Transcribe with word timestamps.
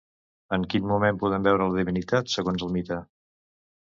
En 0.55 0.63
quin 0.73 0.87
moment 0.93 1.21
podem 1.25 1.45
veure 1.49 1.67
la 1.73 1.81
divinitat, 1.83 2.33
segons 2.37 2.67
el 2.69 2.77
mite? 2.79 2.99